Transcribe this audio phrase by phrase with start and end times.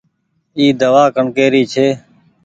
[0.57, 1.87] اي دوآ ڪڻڪي ري ڇي۔